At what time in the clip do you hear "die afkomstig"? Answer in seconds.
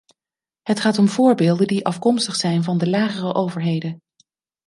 1.67-2.35